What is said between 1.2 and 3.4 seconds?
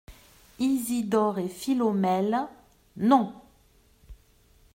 et Philomèle.— Non!